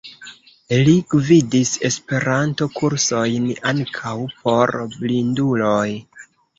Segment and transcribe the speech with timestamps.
[0.87, 5.89] Li gvidis Esperanto-kursojn, ankaŭ por blinduloj.